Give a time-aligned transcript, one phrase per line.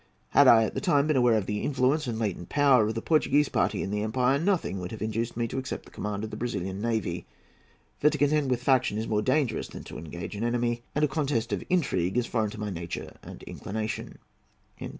[0.29, 3.03] Had I, at the time, been aware of the influence and latent power of the
[3.03, 6.31] Portuguese party in the empire, nothing would have induced me to accept the command of
[6.31, 7.27] the Brazilian navy;
[7.99, 11.07] for to contend with faction is more dangerous than to engage an enemy, and a
[11.07, 14.17] contest of intrigue is foreign to my nature and inclination."